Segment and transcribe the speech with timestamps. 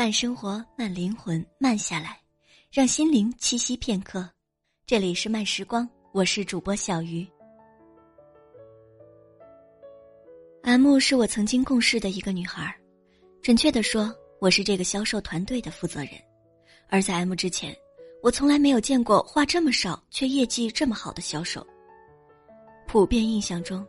[0.00, 2.18] 慢生活，慢灵魂，慢下来，
[2.72, 4.26] 让心灵栖息片刻。
[4.86, 7.28] 这里是慢时光，我是主播小鱼。
[10.62, 12.74] M 是我曾经共事的一个女孩，
[13.42, 14.10] 准确的说，
[14.40, 16.12] 我是这个销售团队的负责人。
[16.88, 17.76] 而在 M 之前，
[18.22, 21.62] 我从来没有见过话这么少却业绩这么好的销售。
[22.86, 23.86] 普遍印象中，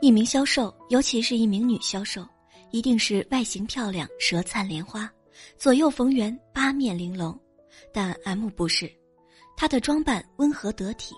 [0.00, 2.26] 一名销售，尤其是一名女销售，
[2.70, 5.12] 一定是外形漂亮、舌灿莲花。
[5.56, 7.38] 左右逢源，八面玲珑，
[7.92, 8.90] 但 M 不是，
[9.56, 11.14] 她的装扮温和得体，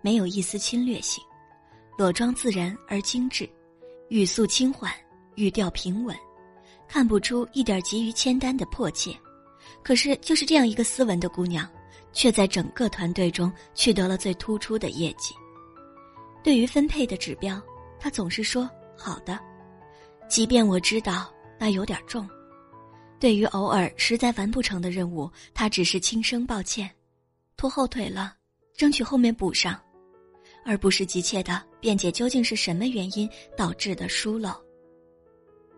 [0.00, 1.22] 没有一丝侵略性，
[1.96, 3.48] 裸妆自然而精致，
[4.08, 4.92] 语速轻缓，
[5.36, 6.16] 语调平稳，
[6.88, 9.16] 看不出一点急于签单的迫切。
[9.82, 11.68] 可是，就是这样一个斯文的姑娘，
[12.12, 15.34] 却在整个团队中取得了最突出的业绩。
[16.42, 17.60] 对于分配的指标，
[17.98, 19.38] 她总是说好的，
[20.28, 22.28] 即便我知道那有点重。
[23.24, 26.90] 对于偶尔实在完不成的任务，他只是轻声抱歉，
[27.56, 28.34] 拖后腿了，
[28.76, 29.80] 争取后面补上，
[30.62, 34.50] 而不是急切的辩解究竟是什么原因导致的疏漏。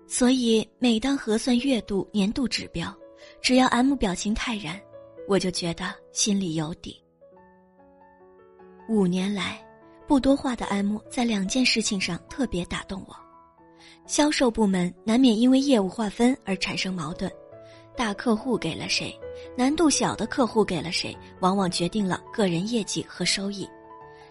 [0.08, 2.92] 所以，每当核算月度、年度指标，
[3.40, 4.80] 只要 M 表情泰然，
[5.28, 7.00] 我就觉得心里有底。
[8.88, 9.64] 五年来，
[10.08, 13.16] 不多话的 M 在两件事情上特别打动我。
[14.06, 17.30] 销售部门难免因为业务划分而产生矛盾，
[17.96, 19.18] 大客户给了谁，
[19.56, 23.68] 难度小的客户给了谁，往往决定了个人业绩和收益。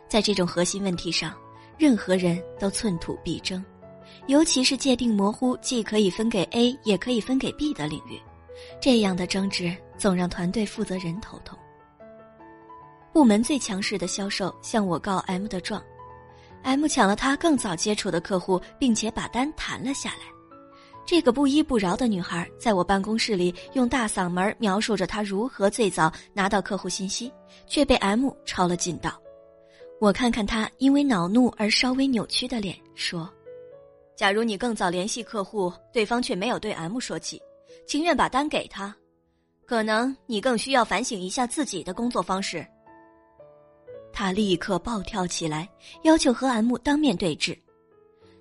[0.08, 1.36] 在这种核心问题上，
[1.78, 3.64] 任何人都寸土必争，
[4.28, 8.22] 尤其是界定模糊，既可以分给 A 也可以分给 B 的领域，
[8.80, 11.58] 这样的争执总让团队负责人头痛。
[13.12, 15.82] 部门最强势的销售向我告 M 的状。
[16.66, 20.26] M 抢了他更早接触的客户，并且把单谈了下来。
[21.06, 27.32] 这个不依不饶的女孩在我办公室里用大嗓门描述着她如何最早拿到客户信息，
[27.68, 29.22] 却被 M 抄了近道。
[30.02, 33.32] 我看看她因为恼怒而稍微扭曲的脸，说
[34.18, 37.40] ：“假如你更早联系客户，对方却没有对 M 说起，
[37.86, 38.94] 情愿把单给他，
[39.68, 42.66] 可能你更需要反省一下自己的工作方式。”
[44.16, 45.70] 他立刻暴跳起来，
[46.04, 47.56] 要求和 M 当面对质。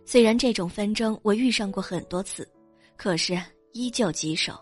[0.06, 2.48] 虽然这种纷争我遇上过很多次，
[2.96, 3.36] 可是
[3.72, 4.56] 依旧棘手。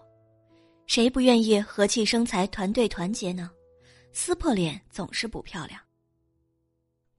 [0.87, 3.51] 谁不愿意和气生财、团队团结呢？
[4.15, 5.79] 撕破脸总是不漂亮。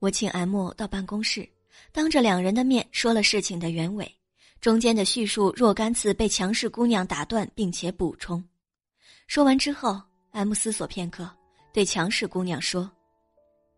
[0.00, 1.48] 我请 M 到办公室，
[1.92, 4.12] 当着两人的面说了事情的原委，
[4.60, 8.42] 中间的叙述若干次被强势姑娘打断，并且补充。
[9.28, 11.30] 说完之后，M 思索片刻，
[11.72, 12.90] 对强势姑娘说。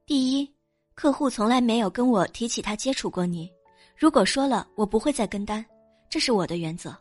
[0.07, 0.49] 第一，
[0.95, 3.51] 客户从来没有跟我提起他接触过你，
[3.97, 5.67] 如果说了，我不会再跟单，
[6.09, 6.97] 这是我的原则。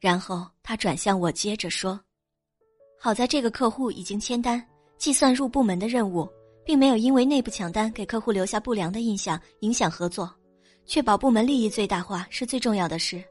[0.00, 2.00] 然后他转向我，接着说
[2.98, 4.66] ：“好在这个客户已经签单，
[4.96, 6.26] 计算入部门的任务，
[6.64, 10.34] 并没有因为内部抢单给客户留下不良的印象，影响合作。
[10.86, 13.22] 确保部门利益最大化是最重要的事。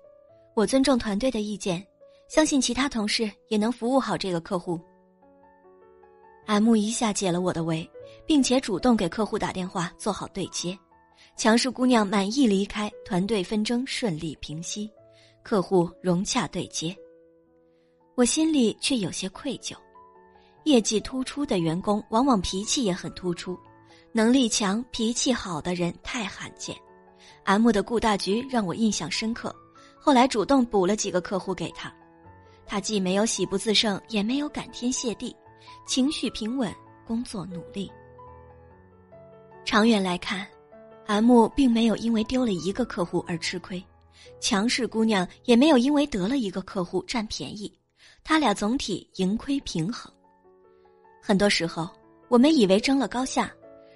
[0.54, 1.84] 我尊重团队的意见，
[2.30, 4.80] 相信其他同事也能服务好这个客户。
[6.48, 7.88] ”M 一下解了我的围。
[8.26, 10.78] 并且主动给客户打电话做好对接，
[11.38, 14.92] 强势姑娘满意离开，团队纷争顺利平息，
[15.44, 16.96] 客户融洽对接。
[18.16, 19.76] 我心里却有些愧疚，
[20.66, 23.58] 业绩突出的员工往往脾气也很突出，
[24.12, 26.76] 能力强、脾气好的人太罕见。
[27.46, 29.56] M 的顾大局让我印象深刻，
[29.98, 31.94] 后来主动补了几个客户给他，
[32.66, 35.34] 他既没有喜不自胜，也没有感天谢地，
[35.88, 36.72] 情绪平稳，
[37.06, 37.90] 工作努力。
[39.64, 40.46] 长远来看
[41.06, 43.82] ，M 并没有因为丢了一个客户而吃亏，
[44.42, 47.74] 强势姑娘也没有因为得了一个客户占便宜，
[48.22, 50.12] 他俩总体盈亏平衡。
[51.22, 51.90] 很多时候，
[52.28, 53.50] 我们以为争了高下，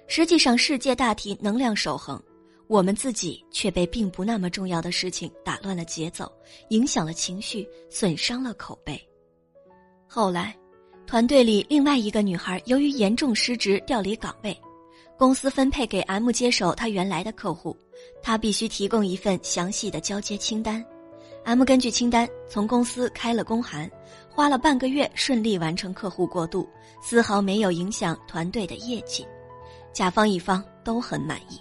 [0.08, 2.20] 实际上世界大体能量守恒，
[2.68, 6.30] 我们自己却被并不那么重要的事情打乱了节奏，
[6.70, 8.98] 影响了情绪，损伤了口碑。
[10.06, 10.54] 后来，
[11.12, 14.58] 团队里另外一个女孩由于严重失职调离岗位。
[15.18, 17.76] 公司分配给 M 接手他原来的客户，
[18.22, 20.82] 他必须提供一份详细的交接清单。
[21.44, 23.90] M 根据清单从公司开了公函，
[24.30, 26.66] 花了半个月顺利完成客户过渡，
[27.02, 29.26] 丝毫没有影响团队的业绩，
[29.92, 31.60] 甲方乙方都很满意。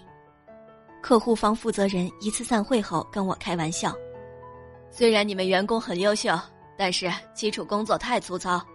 [1.01, 3.94] 客户方负责人一次散会后跟我开玩笑
[4.89, 6.39] ：“虽然你们员工很优秀，
[6.77, 8.65] 但是基础工作太粗糙，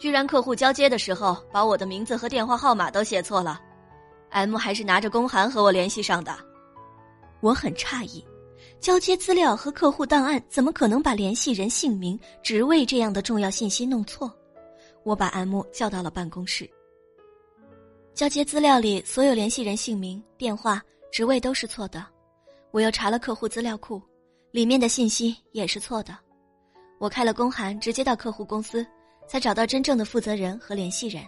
[0.00, 3.60] 居然客户交接的时候把我的名字和电话号码都写错了。”
[4.30, 6.36] M 还是拿着公函和我联系上的，
[7.40, 8.24] 我很诧异，
[8.78, 14.32] 交接资料和客户档案怎么可能把联系人姓名、职位这样的重要信息弄错？
[15.02, 16.68] 我把 M 叫到了办公室。
[18.14, 20.80] 交接资料里所有联系人姓名、电话、
[21.10, 22.06] 职位都是错的。
[22.70, 24.00] 我又查了客户资料库，
[24.52, 26.16] 里面的信息也是错的。
[27.00, 28.86] 我开了公函，直接到客户公司，
[29.30, 31.24] 才找到真正的负责人和联系人。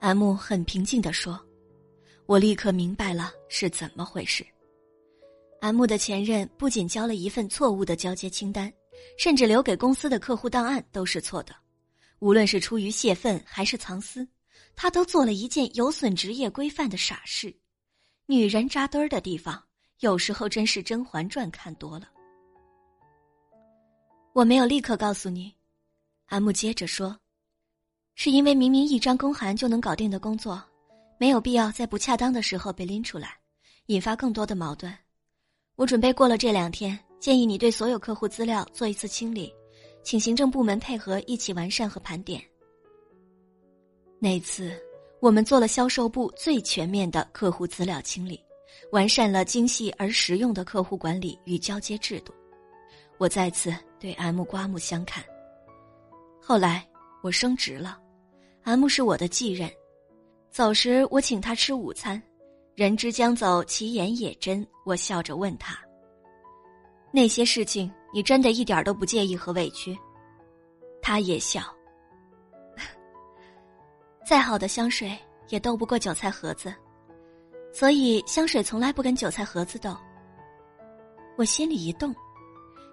[0.00, 1.40] M 很平静地说
[2.28, 4.44] ：“我立刻明白了是怎么回事。
[5.62, 8.70] ”M 的前任不仅交了一份错误的交接清单，
[9.16, 11.56] 甚至留给公司的客户档案都是错的。
[12.18, 14.28] 无论是出于泄愤还是藏私，
[14.76, 17.56] 他都做了一件有损职业规范的傻事。
[18.26, 19.64] 女人扎堆儿的地方，
[20.00, 22.06] 有时候真是《甄嬛传》看多了。
[24.34, 25.54] 我没有立刻告诉你
[26.26, 27.16] ，M 接着说，
[28.14, 30.62] 是因为明明一张公函就能搞定的工作，
[31.18, 33.36] 没有必要在不恰当的时候被拎出来，
[33.86, 34.92] 引发更多的矛盾。
[35.76, 39.52] 我准备过了这两天，建议你对所有客户资料做一次清理。
[40.02, 42.42] 请行政部门配合一起完善和盘点。
[44.18, 44.78] 那次，
[45.18, 48.38] 我们做了销售部最全面的客户资料清理，
[48.92, 52.34] 完善了精细而实用的客户管理与交接制度。
[53.16, 55.24] 我再次对 M 刮目相看。
[56.46, 56.86] 后来
[57.22, 57.98] 我升职了
[58.64, 59.70] ，M 是我的继任。
[60.50, 62.22] 走时我请他吃午餐，
[62.74, 64.66] 人之将走，其言也真。
[64.84, 65.74] 我笑着问他
[67.10, 69.98] ：“那些事情。”你真的一点都不介意和委屈，
[71.02, 71.62] 他也笑。
[74.24, 75.18] 再好的香水
[75.48, 76.72] 也斗不过韭菜盒子，
[77.72, 79.96] 所以香水从来不跟韭菜盒子斗。
[81.36, 82.14] 我心里一动，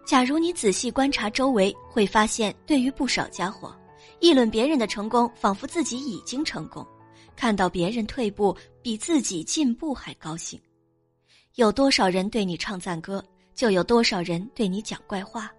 [0.06, 3.74] 假如你仔细观察周围，会发现，对于不少家伙，
[4.20, 6.84] 议论别人的成功，仿佛自己已经成功；
[7.36, 10.60] 看到别人退步，比自己进步还高兴。
[11.56, 13.24] 有多少人对你唱赞歌？
[13.54, 15.52] 就有多少人对你讲怪话？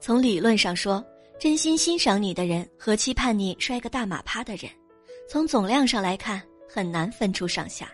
[0.00, 1.04] 从理论上说，
[1.38, 4.70] 真心欣赏你的人和期盼你摔个大马趴的人，
[5.28, 7.90] 从总量上来看，很难分出上下。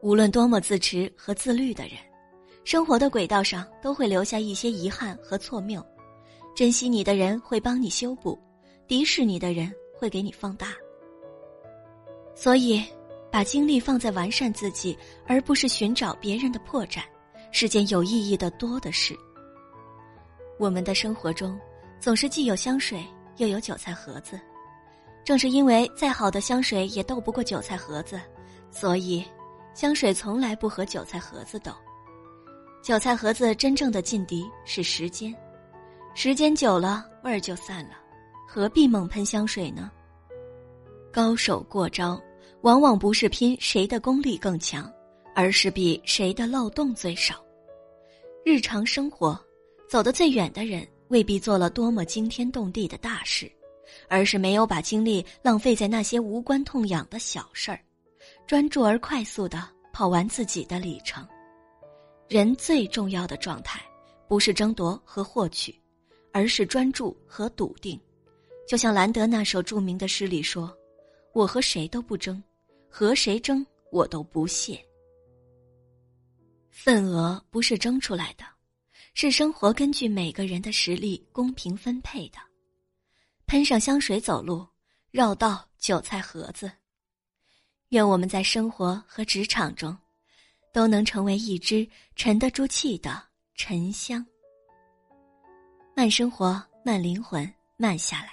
[0.00, 1.94] 无论多么自持和自律的人，
[2.70, 5.82] 生活的轨道上都会留下一些遗憾和错谬。
[6.54, 8.38] 珍惜你的人会帮你修补，
[8.86, 10.74] 敌视你的人会给你放大。
[12.34, 12.84] 所以，
[13.32, 14.94] 把精力放在完善自己，
[15.26, 17.00] 而不是寻找别人的破绽。
[17.52, 19.16] 是件有意义的多的事。
[20.58, 21.58] 我们的生活中，
[21.98, 23.02] 总是既有香水
[23.38, 24.38] 又有韭菜盒子。
[25.24, 28.20] 正是因为再好的香水也斗不过韭菜盒子，
[28.70, 29.24] 所以
[29.72, 31.72] 香水从来不和韭菜盒子斗。
[32.82, 35.34] 韭菜盒子真正的劲敌是时间，
[36.14, 37.96] 时间久了味儿就散了，
[38.46, 39.90] 何必猛喷香水呢？
[41.12, 42.20] 高手过招，
[42.62, 44.90] 往往不是拼谁的功力更强。
[45.34, 47.36] 而是比谁的漏洞最少。
[48.44, 49.40] 日常生活，
[49.88, 53.48] 走得最远的人未必做了多么惊天动地的大事，
[54.08, 57.78] 而是没有把精力浪费在那些无关痛痒的小事儿，
[58.48, 61.24] 专注而快速的跑完自己的里程。
[62.28, 63.80] 人最重要的状态，
[64.28, 65.74] 不是争夺和获取，
[66.30, 67.98] 而是专注和笃定。
[68.66, 70.76] 就像兰德那首著名的诗里说
[71.32, 72.42] ：“我和谁都不争，
[72.90, 74.78] 和谁争我都不屑。”
[76.70, 78.44] 份额不是争出来的，
[79.14, 82.38] 是生活根据每个人的实力公平分配的。
[83.46, 84.66] 喷上香水走路，
[85.10, 86.70] 绕道韭菜盒子。
[87.88, 89.96] 愿我们在生活和职场中，
[90.72, 93.22] 都能成为一支沉得住气的
[93.54, 94.24] 沉香。
[95.94, 98.30] 慢生活，慢灵魂，慢下来，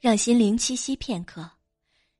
[0.00, 1.48] 让心灵栖息片刻。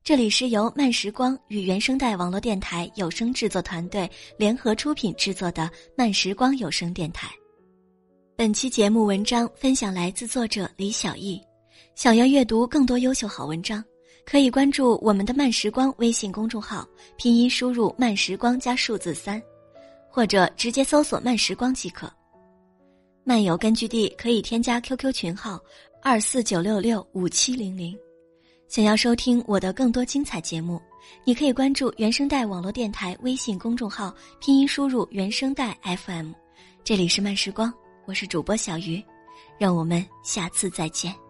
[0.05, 7.31] 这里是由慢时光与原声带网络电台有声制作团队联合出品制作的慢时光有声电台。
[8.35, 11.41] 本期节目文章分享来自作者李小艺。
[11.95, 13.85] 想要阅读更多优秀好文章，
[14.25, 16.87] 可以关注我们的慢时光微信公众号，
[17.17, 19.43] 拼音输入慢时光加数字三，
[20.09, 22.11] 或者直接搜索慢时光即可。
[23.25, 25.61] 漫游根据地可以添加 QQ 群号
[26.03, 27.97] 二四九六六五七零零。
[28.69, 30.81] 想要收听我的更多精彩节目，
[31.25, 36.33] 你可以关注原声带网络电台微信公众号，拼音输入“原声带 FM”。
[36.83, 37.73] 这里是慢时光，
[38.07, 39.03] 我是主播小鱼，
[39.59, 41.22] 让我们下次再见。